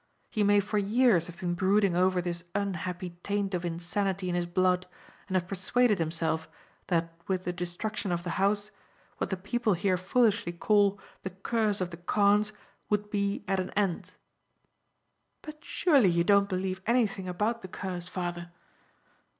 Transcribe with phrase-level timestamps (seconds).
[0.31, 4.47] He may for years have been brooding over this unhappy taint of insanity in his
[4.47, 4.87] blood,
[5.27, 6.49] and have persuaded himself
[6.87, 8.71] that with the destruction of the house,
[9.19, 12.51] what the people here foolishly call the curse of the Carnes
[12.89, 14.15] would be at an end."
[15.43, 18.49] "But surely you don't believe anything about the curse, father?"